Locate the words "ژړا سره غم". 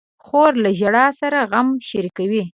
0.79-1.67